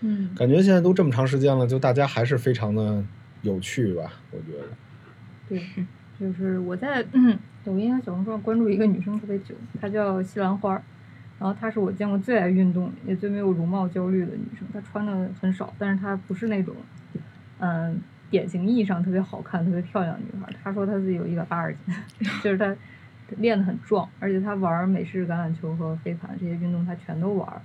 [0.00, 3.00] 嗯，感觉现在都这么长时间了，就大家还是非常的
[3.42, 4.66] 有趣吧，我觉得。
[5.48, 5.62] 对，
[6.18, 10.82] 就是我在嗯 抖音和小红书上关注一个女生特别久，她叫西兰花儿，
[11.38, 14.66] 然后她是我见过最爱运动也最没有容貌焦虑的女生。
[14.72, 16.74] 她穿的很少，但是她不是那种
[17.58, 20.54] 嗯典型意义上特别好看、特别漂亮的女孩儿。
[20.62, 21.94] 她说她自己有一百八十斤，
[22.42, 22.74] 就是她
[23.38, 27.60] 练得很壮，而且她玩美式橄榄球和飞盘这些运动她全都玩儿，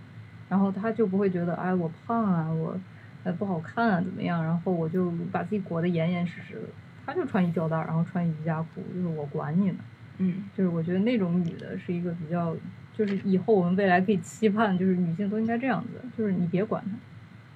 [0.50, 2.78] 然后她就不会觉得哎我胖啊我。
[3.26, 4.42] 呃，不好看啊，怎么样？
[4.42, 6.62] 然后我就把自己裹得严严实实的。
[7.06, 9.80] 她就穿一吊带儿，然后穿瑜伽裤，就是我管你呢。
[10.20, 12.56] 嗯就是我觉得那种女的是一个比较，
[13.00, 16.92] 就是以后我们未来可以期盼，就是女性都应该这样子，就是你别管她，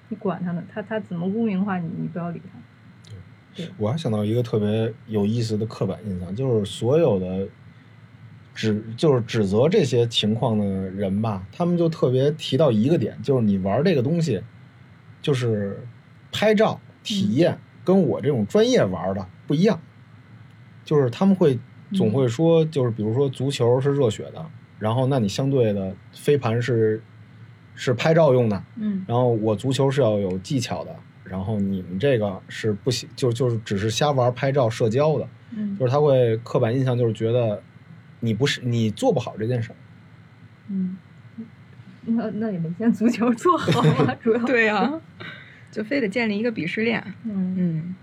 [0.08, 3.62] 你管她呢，她她怎么污名化你，你不要理她。
[3.76, 7.46] 我还想到一个特别有意思的刻板印象，就是所有的
[8.54, 14.42] 指就是指责这些情况的人吧，他们就特别提到一个点，就是你玩这个东西，
[15.20, 15.86] 就是
[16.32, 19.78] 拍照体验跟我这种专业玩的不一样，
[20.86, 21.58] 就是他们会
[21.92, 24.46] 总会说，就是比如说足球是热血的，
[24.78, 27.02] 然后那你相对的飞盘是
[27.74, 37.62] 是拍照用的，嗯然后我足球是要有技巧的，然后你们这个是不行，就就是只是瞎玩拍照社交的，嗯就是他会刻板印象，就是觉得
[38.20, 39.76] 你不是你做不好这件事儿。
[40.68, 40.96] 嗯，
[42.06, 45.00] 那那也没见足球做好啊， 主要对呀、
[45.70, 47.02] 就非得建立一个鄙视链。
[47.24, 47.94] 嗯，嗯，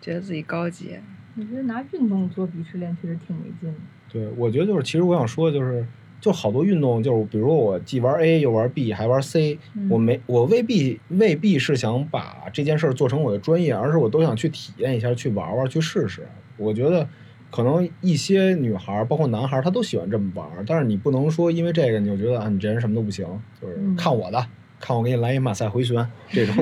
[0.00, 0.96] 觉得自己高级。
[1.36, 3.78] 我觉得拿运动做鄙视链确实挺没劲的。
[4.08, 5.84] 对，我觉得就是，其实我想说的，就是
[6.24, 16.26] 就好多运动，就是比如我既玩 A 又玩 B 还玩 C，、嗯我没我未必未必是想把这件事儿做成我的专业，而是我都想去体验一下，去玩玩，去试试。
[16.56, 17.06] 我觉得
[17.50, 23.26] 可能一些女孩儿，包括男孩儿，他都喜欢这么玩儿，但是你不能说因为这个你就觉得啊，你这人什么都不行，
[23.60, 24.42] 就是嗯看我的。
[24.80, 26.54] 看我给你来一马赛回旋， 这种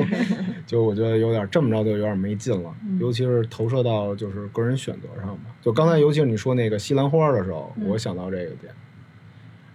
[0.67, 5.45] 就我觉得有点这么着就有点没劲了，嗯尤其是投射到就是个人选择上吧。
[5.61, 8.73] 就刚才尤其是你说那个西兰花的时候，嗯我想到这个点。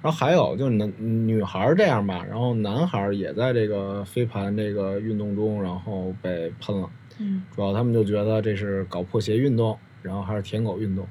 [0.02, 6.90] 然后还有就是男女孩儿这样吧，然后男孩儿也在这个飞盘这个运动中，然后被喷了。
[7.20, 11.08] 嗯主要他们就觉得这是搞破鞋运动，然后还是舔狗运动。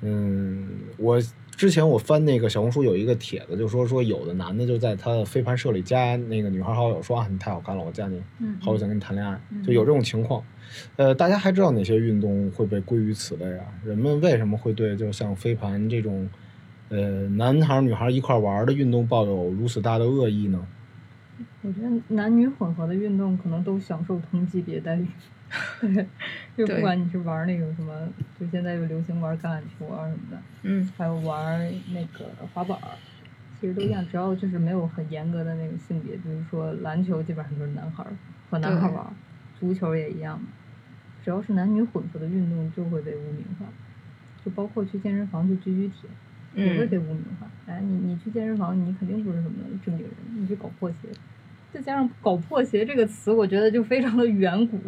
[0.00, 0.66] 嗯，
[0.98, 1.20] 我
[1.54, 10.42] 之前我翻那个小红书有一个帖子，就说说有的男的就在他的飞盘社里加那个女孩好友，说啊你太好看了，我加你嗯，好友想跟你谈恋爱，嗯就有这种情况。
[10.96, 13.64] 呃，大家还知道哪些运动会被归于此类啊？
[13.84, 16.28] 人们为什么会对就像飞盘这种，
[16.88, 20.66] 呃，男孩儿女孩儿一块儿玩儿的运动抱有如此大的恶意呢？
[21.62, 25.06] 我觉得男女混合的运动可能都享受同级别待遇。
[25.80, 26.06] 对，
[26.56, 32.90] 就不管你是玩那个什么，就现在又流行玩橄榄球啊什么的，嗯还有玩那个滑板儿，
[33.60, 38.12] 其实都一样，只要就是没有很严格的那个性别，比如说篮球基本上都是男孩儿
[38.50, 39.12] 和男孩儿玩儿，
[39.58, 40.40] 足球也一样，
[41.24, 43.66] 只要是男女混合的运动就会被污名化，
[44.44, 46.10] 就包括去健身房去举举铁，
[46.56, 47.46] 也会被嗯，污名化。
[47.66, 51.08] 哎，你你去健身房，你肯定不是什么正经人，你去搞破鞋。
[51.72, 54.78] 再加上“搞破鞋”这个词，我觉得就非常的远古，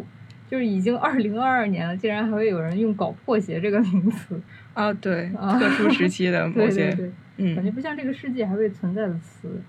[0.49, 4.41] 就是已经二零二二年了，竟然还会有人用“搞破鞋”这个名词。
[4.73, 9.61] 啊，对，啊特殊时期的 某对些对，嗯，感觉嗯不像这个世界还会存在的词。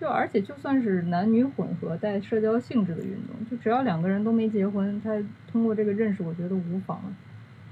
[0.00, 5.10] 就而且就算是男女混合带社交性质的运动，就只要两个人都没结婚，他
[5.46, 7.06] 通过这个认识，我觉得无妨啊，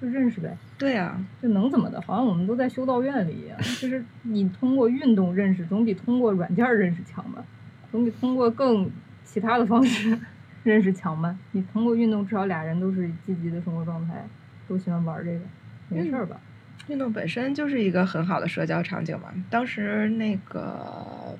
[0.00, 0.56] 就认识呗。
[0.78, 2.00] 对啊，就能怎么的？
[2.00, 7.44] 好像我们都在修道院里一样，就是你通过运动认识，总比通过软件认识强吧？
[7.90, 8.90] 总比通过更
[9.24, 10.16] 其他的方式
[10.64, 11.36] 认识强吧？
[11.52, 14.26] 你通过运动，至少俩人都是积极的生活状态，
[14.68, 15.40] 都喜欢玩这个，
[15.88, 16.40] 没事儿吧？
[16.88, 19.28] 运动本身就是一个很好的社交场景嘛。
[19.50, 21.36] 当时那个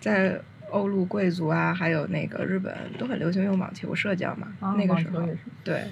[0.00, 4.48] 在欧陆贵族啊，还有那个日本都很流行用网球社交嘛。
[4.60, 5.84] 啊，那个时候也，是对，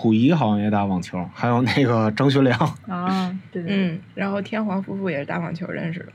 [0.00, 2.58] 溥仪好像也打网球，还有那个张学良。
[2.88, 6.12] 啊，对对对，嗯，然后天皇夫妇也是打网球认识的，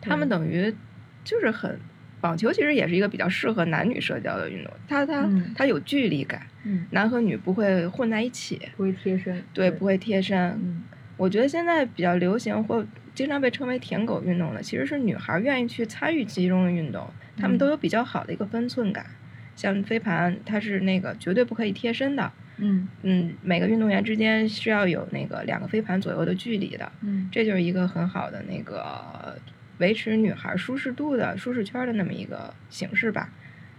[0.00, 0.74] 他们等于
[1.22, 1.78] 就是很。
[2.22, 10.38] 网球其实也是一个比较适合男女社交的运动，它它、嗯它有距离感，嗯，男和女不会混在一起，不会贴身，对，不会贴身。
[10.50, 10.82] 嗯
[11.16, 17.06] 我觉得现在比较流行或经常被称为舔狗运动的，其实是女孩愿意去参与其中的运动，
[17.38, 19.06] 她们嗯都有比较好的一个分寸感。
[19.54, 29.36] 像飞盘，它是那个绝对不可以贴身的，嗯嗯，每个运动员之间是要有那个两个飞盘左右的距离的，嗯这就是一个很好的那个
[29.78, 33.30] 维持女孩舒适度的舒适圈的那么一个形式吧。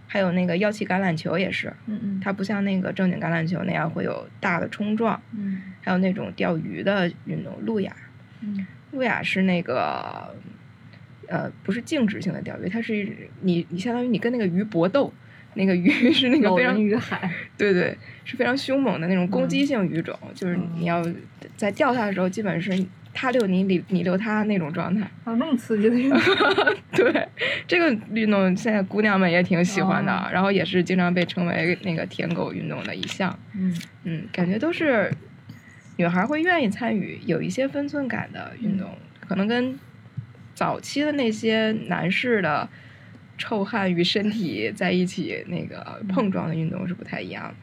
[0.08, 7.96] 还有那个腰旗橄榄球也是，嗯嗯，它不像那个正经橄榄球那样会有大的冲撞，嗯还有那种钓鱼的运动，路亚。
[8.42, 10.36] 嗯路亚是那个，
[11.28, 13.08] 呃，不是静止性的钓鱼，它是
[13.40, 15.10] 你你相当于你跟那个鱼搏斗，
[15.54, 21.04] 那个鱼是那个非常鱼海，对对，是非常凶猛的那种攻击性鱼种，就是嗯你要
[21.56, 22.72] 在钓它的时候，基本是
[23.14, 25.02] 它遛你，你你遛它那种状态。
[25.24, 26.18] 啊那么刺激的 运动，
[26.92, 27.28] 对，
[27.66, 33.38] 这个运动现在姑娘们也挺喜欢的，哦然后也是经常被称为那个舔狗运动的一项。
[33.54, 35.12] 嗯嗯，感觉都是
[35.98, 39.78] 女孩会愿意参与有一些分寸感的运动，可能跟
[40.54, 42.68] 早期的那些男士的
[43.38, 47.54] 臭汗与身体在一起那个碰撞的运动是不太一样的。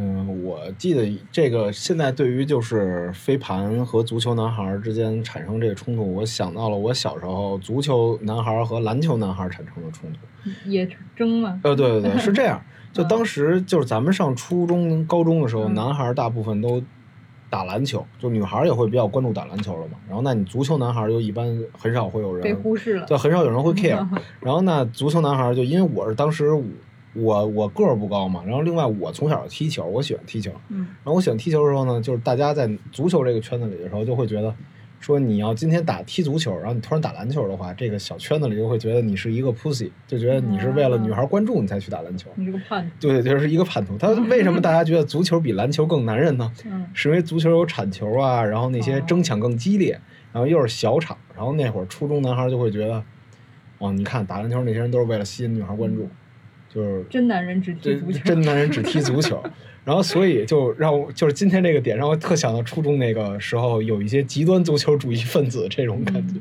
[0.00, 10.18] 嗯，我记得这个现在对于就是飞盘和足球男孩之间产生这个冲突，我想到了我小时候足球男孩和篮球男孩产生的冲突。
[10.64, 11.60] 也争嘛。
[11.64, 12.62] 呃，对对对，是这样。
[12.92, 16.82] 就当时就是咱们上初中、高中的时候，嗯男孩大部分都
[17.50, 19.98] 打篮球，就女孩也会比较关注打篮球了嘛。
[20.06, 23.06] 然后那你足球男孩就一般很少会有人被忽视了。
[23.06, 24.06] 对，很少有人会 care。
[24.40, 26.50] 然后那足球男孩就因为我是当时
[27.14, 30.52] 我我个儿不高嘛，然后另外我从小踢球，我喜欢踢球。
[30.68, 34.54] 嗯然后我喜欢踢球的时候呢，就是大家在足球这个圈子里的时候，就会觉得
[35.00, 42.30] 说你要今天打踢足球，然后你突然打篮球的话，这个小圈子里就会觉得你是一个 pussy，就觉得你是为了女孩关注你才去打篮球。
[42.34, 43.08] 你这个叛徒。
[43.08, 43.96] 对，就是一个叛徒。
[43.96, 46.52] 他为什么大家觉得足球比篮球更男人呢？
[46.66, 49.92] 嗯是因为足球有铲球啊，然后那些哦争抢更激烈，
[50.32, 53.02] 然后又是小场，然后那会儿初中男孩就会觉得，
[53.78, 56.08] 哦，你看打篮球那些人都是为了吸引女孩关注，
[56.68, 58.18] 就是真男人只踢足球。
[58.24, 59.42] 真男人只踢足球，
[59.88, 66.34] 然后所以就让我就是今天这个点让我特想到初中那个时候有一些极端足球主义分子这种感觉，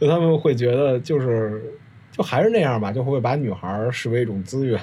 [0.00, 1.62] 就他们会觉得就是
[2.10, 4.80] 就还是那样吧，就会把女孩视为一种资源，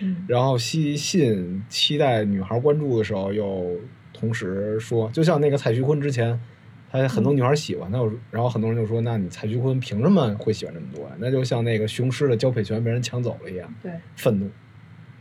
[0.00, 0.24] 嗯。
[0.26, 3.70] 然后吸吸引期待女孩关注的时候，又
[4.12, 6.36] 同时说，就像那个蔡徐坤之前，
[6.90, 8.00] 他很多女孩喜欢他，
[8.32, 11.12] 然后很多人就说，那你蔡徐坤凭什么会喜欢这么多呀？
[11.20, 14.50] 那就像那个雄狮的交配权被人抢走了一样，对，愤怒，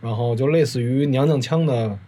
[0.02, 2.00] 然后就类似于娘娘腔的，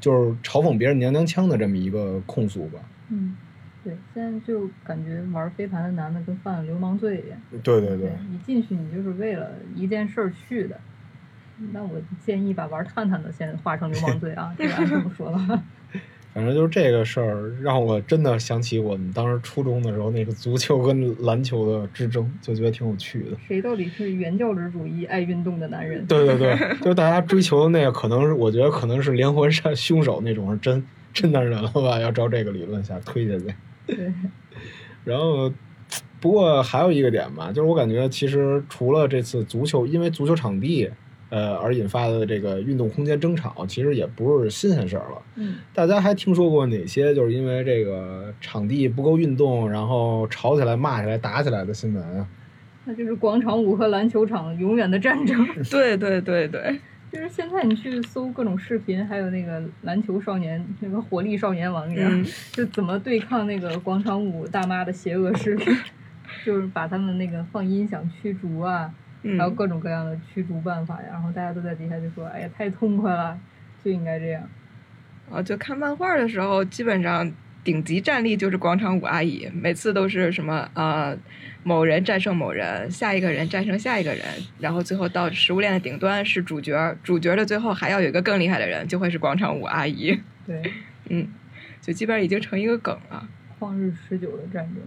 [0.00, 2.78] 就是嘲讽别人娘娘腔的这么一个控诉吧。
[3.10, 3.36] 嗯，
[3.84, 7.38] 对，现在就感觉玩飞盘的男的跟犯了流氓罪一样。
[7.62, 10.80] 对对对，一进去你就是为了一件事儿去的。
[11.72, 15.62] 那我建议把玩探探的先划成流氓罪啊， 这个按这么说吧。
[16.32, 23.36] 反正就是这个事儿，让我真的想起我们当时初中的时候那个足球跟篮球的之争，就觉得挺有趣的。
[23.48, 26.04] 谁到底是原教旨主义爱运动的男人？
[26.08, 31.98] 对对对，就大家追求的那个，可能是我觉得可能是连环杀凶手那种是真真男人了吧？
[31.98, 33.54] 要照这个理论下推下去。
[33.86, 34.12] 对，
[35.04, 35.52] 然后，
[36.20, 40.88] 不过还有一个点吧，就是我感觉其实除了这次足球，因为足球场地
[41.30, 45.22] 呃而引发的这个运动空间争吵，其实也不是新鲜事儿了。
[45.36, 52.26] 嗯，大家还听说过哪些就是因为这个场地不够运动，然后吵起来、骂起来、打起来的新闻啊？
[52.84, 55.46] 那就是广场舞和篮球场永远的战争。
[55.70, 56.80] 对对对对，
[57.12, 65.64] 就是现在你去搜各种视频，还有那个篮球少年那个火力少年王一样，嗯就怎么对抗那个广场舞大妈的邪恶势力，
[66.44, 73.38] 就是把他们那个放音响驱逐啊，嗯还有各种各样的驱逐办法呀，然后大家都在底下就说：“哎呀，太痛快了，
[73.84, 74.42] 就应该这样。
[75.30, 77.30] 啊，就看漫画的时候，基本上
[77.62, 81.18] 顶级战力就是广场舞阿姨，每次都是什么啊、呃
[81.62, 84.24] 某人战胜某人，下一个人战胜下一个人，
[84.58, 90.62] 然后最后到食物链的顶端是主角，主角的最后还要有一个更厉害的人，就会是广场舞阿姨。”对，
[91.10, 91.28] 嗯，
[91.82, 93.28] 就基本上已经成一个梗了。
[93.58, 94.82] 旷日持久的战争。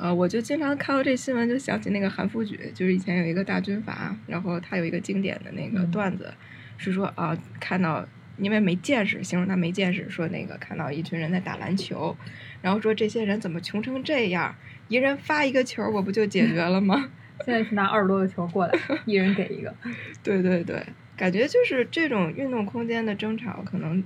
[0.00, 6.32] 呃，我就经常看到这新闻，就想起那个韩复榘，就是以前有一个大军阀，然后他有一个经典的那个嗯段子，
[6.78, 8.08] 是说啊、看到
[8.38, 12.16] 因为没见识，形容他没见识，说那个看到一群人在打篮球，
[12.62, 14.54] 然后说这些人怎么穷成这样，
[14.88, 17.10] 一人发一个球，我不就解决了吗？
[17.44, 18.72] 现在是拿二十多个球过来，
[19.04, 19.74] 一人给一个。
[20.24, 20.82] 对对对，
[21.14, 24.02] 感觉就是这种运动空间的争吵，可能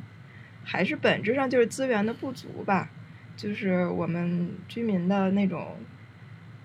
[0.64, 2.90] 还是本质上就是资源的不足吧。
[3.36, 5.76] 就是我们居民的那种，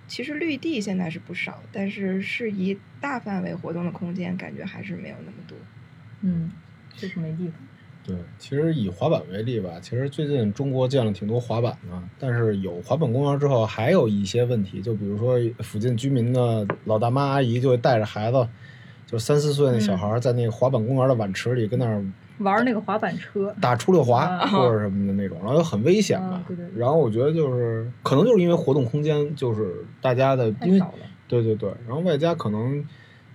[0.07, 5.57] 其实绿地现在是不少，但是适宜大范围活动的空间，感觉还是没有那么多。
[6.21, 6.51] 嗯，
[6.95, 7.53] 就是没地方。
[8.01, 18.47] 对，其实以滑板为例吧，其实最近中国建了挺多滑板的，但是有滑板公园之后，还有一些问题，就比如说附近居民的老大妈阿姨就会带着孩子，
[19.05, 22.03] 就三四岁那小孩在那个滑板公园的碗池里跟那儿
[22.39, 26.43] 玩那个滑板车，打出溜滑啊或者什么的那种，然后又很危险吧啊。
[26.47, 30.81] 对对对然后我觉得就是可能就是因为活动空间就是大家的，因为。
[31.27, 32.83] 对对对，然后外加可能，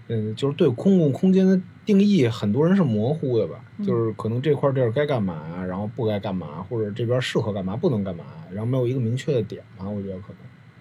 [0.08, 10.36] 嗯，就是对公共空间的定义，很多人是模糊的吧，嗯就是可能这块地儿该干嘛，然后不该干嘛，或者这边适合干嘛，不能干嘛，然后没有一个明确的点吧，我觉得可能。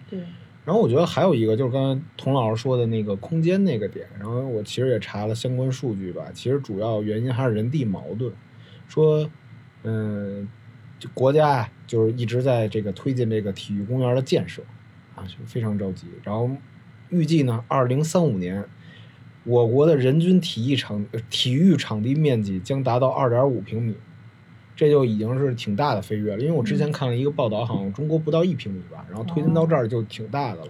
[0.10, 0.20] 对，
[0.66, 8.32] 然后我觉得还有一个就是刚才童老师说的那个空间那个点，然后我其实也查了相关数据吧，其实主要原因还是人地矛盾，
[8.88, 9.30] 说，
[9.84, 10.48] 嗯，
[11.14, 14.64] 国家啊，就是一直在这个推进这个体育公园的建设，
[15.16, 16.08] 啊，就非常着急。
[16.24, 16.50] 然后
[17.10, 18.64] 预计呢，二零三五年，
[19.44, 23.96] 我国的人均体育场体育场地面积将达到二点五平米，
[24.76, 26.40] 这就已经是挺大的飞跃了。
[26.42, 30.68] 因为我之前看了一个报道，好像中国不到一平米吧，然后推进到这儿就挺大的了。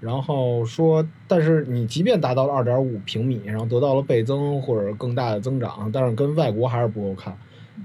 [0.00, 7.36] 然后说，但是你即便达到了二点五平米，然后得到了倍增或者更大的增长，但是跟外国还是不够看。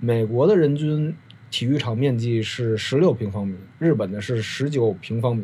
[0.01, 1.15] 美国的人均
[1.51, 5.43] 体育场面积是十六平方米，日本的是十九平方米，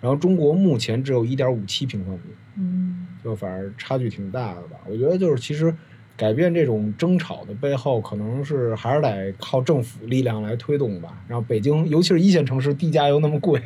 [0.00, 2.20] 然后中国目前只有一点五七平方米，
[2.56, 4.76] 嗯就反正差距挺大的吧。
[4.86, 5.74] 我觉得就是其实
[6.20, 11.16] 改变这种争吵的背后，可能是还是得靠政府力量来推动吧。
[11.26, 13.58] 然后北京，尤其是一线城市，地价又那么贵，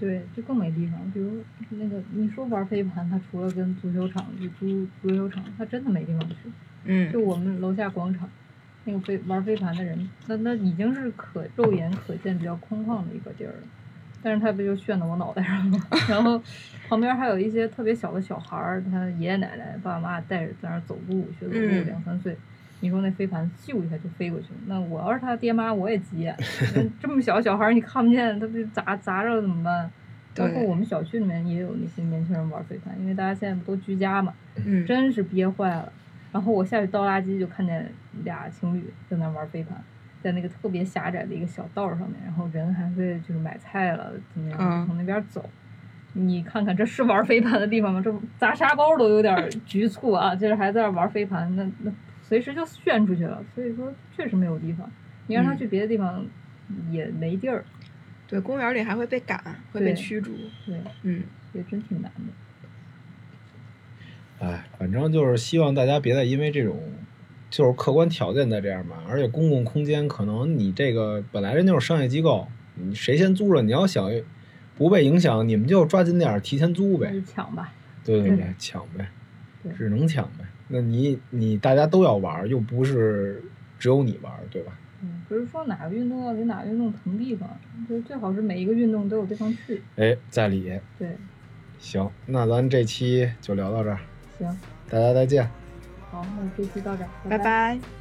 [0.00, 1.08] 对，就更没地方。
[1.14, 1.40] 比如
[1.70, 6.36] 那个你说玩飞盘，它除了跟足球场去租足球场，它真的没地方去。
[6.82, 8.28] 嗯就我们楼下广场，
[8.84, 13.62] 那个飞玩飞盘的人，那那已经是可肉眼可见比较空旷的一个地儿了。
[14.22, 15.78] 但是他不就炫到我脑袋上了？
[16.08, 16.40] 然后
[16.88, 22.36] 旁边还有一些特别小的小孩儿，他爷爷奶奶、爸爸妈妈带着在那儿走路学走路，嗯两三岁。
[22.82, 26.34] 你说那飞盘咻一下就飞过去了，那我要是他爹妈，我也急眼。
[26.74, 29.90] 那这么小小孩儿你看不见，他被砸砸着了怎么办？
[30.34, 34.32] 包括我们小区里面也有那些年轻人玩飞盘，因为大家现在不都居家嘛，
[34.64, 35.92] 嗯，真是憋坏了。
[36.32, 37.92] 然后我下去倒垃圾，就看见
[38.24, 39.76] 俩情侣在那玩飞盘，
[40.22, 45.48] 在那个特别狭窄的一个小道上面，然后人还会就是买菜了，怎么样嗯从那边走。
[46.12, 48.02] 你看看这是玩飞盘的地方吗？
[48.04, 51.92] 这砸沙包都有点局促啊，就是还在那玩飞盘，那那
[52.22, 53.42] 随时就炫出去了。
[53.54, 54.90] 所以说确实没有地方，
[55.28, 56.26] 你让他嗯去别的地方
[56.90, 57.64] 也没地儿。
[58.26, 59.42] 对，公园里还会被赶，
[59.72, 60.32] 会被驱逐。
[60.66, 62.10] 对，嗯，也真挺难
[64.40, 64.46] 的。
[64.46, 66.80] 哎，反正就是希望大家别再因为这种
[67.50, 69.02] 就是客观条件在这样吧。
[69.06, 72.46] 而且公共空间可能你这个本来人就是商业机构，
[72.76, 74.10] 你谁先租着，你要想
[74.78, 77.12] 不被影响，你们就抓紧点儿提前租呗。
[77.26, 77.72] 抢吧。
[78.02, 79.06] 对对对，抢呗，
[79.76, 80.44] 只能抢呗。
[80.68, 83.42] 那你你大家都要玩儿，又不是
[83.78, 84.72] 只有你玩儿，对吧？
[85.02, 87.48] 嗯，不是说哪个运动要给哪个运动腾地方，
[87.88, 89.82] 就是最好是每一个运动都有地方去。
[89.96, 90.72] 哎，在理。
[90.98, 91.08] 对，
[91.78, 93.98] 行，那咱这期就聊到这儿，
[94.38, 95.59] 行，大家再见。
[96.10, 97.99] 好，那这期到这儿，拜拜。